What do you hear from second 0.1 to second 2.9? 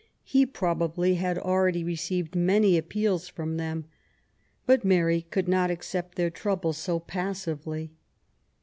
He probably had already received many